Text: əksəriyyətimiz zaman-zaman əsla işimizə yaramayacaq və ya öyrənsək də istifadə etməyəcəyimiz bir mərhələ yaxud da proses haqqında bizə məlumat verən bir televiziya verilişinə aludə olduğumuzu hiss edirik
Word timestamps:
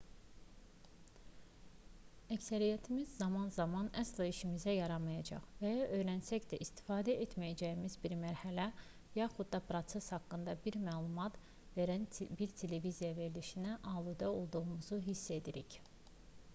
əksəriyyətimiz 2.35 3.11
zaman-zaman 3.23 3.89
əsla 4.03 4.25
işimizə 4.29 4.73
yaramayacaq 4.75 5.51
və 5.59 5.73
ya 5.73 5.83
öyrənsək 5.99 6.47
də 6.53 6.59
istifadə 6.67 7.15
etməyəcəyimiz 7.27 7.99
bir 8.07 8.17
mərhələ 8.23 8.65
yaxud 9.19 9.53
da 9.57 9.61
proses 9.73 10.09
haqqında 10.17 10.57
bizə 10.65 10.83
məlumat 10.89 11.39
verən 11.79 12.09
bir 12.41 12.57
televiziya 12.63 13.13
verilişinə 13.21 13.77
aludə 13.95 14.35
olduğumuzu 14.41 15.01
hiss 15.11 15.29
edirik 15.39 15.79